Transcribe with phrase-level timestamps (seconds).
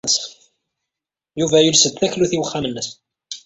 [1.39, 2.89] Yuba yules-d taklut i uxxam-nnes.